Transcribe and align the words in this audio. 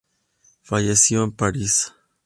Falleció 0.63 1.23
en 1.23 1.31
París. 1.31 1.93